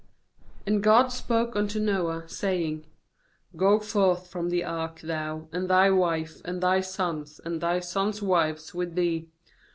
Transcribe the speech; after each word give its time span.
15And 0.65 0.81
God 0.81 1.11
spoke 1.11 1.55
unto 1.55 1.79
Noah, 1.79 2.27
saying: 2.27 2.87
16f 3.53 3.57
Go 3.57 3.79
forth 3.79 4.29
from 4.31 4.49
the 4.49 4.63
ark, 4.63 4.99
thou, 5.01 5.47
and 5.51 5.69
thy 5.69 5.91
wife, 5.91 6.41
and 6.43 6.59
thy 6.59 6.79
sons, 6.81 7.39
and 7.45 7.61
thy 7.61 7.79
sons' 7.81 8.19
wives 8.19 8.73
with 8.73 8.95
thee. 8.95 9.29